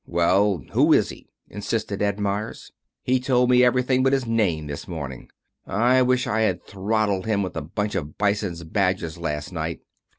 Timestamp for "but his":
4.01-4.25